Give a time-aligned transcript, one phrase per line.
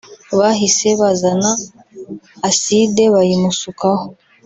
[0.39, 1.51] bahise bazana
[2.49, 4.05] aside bayimusukaho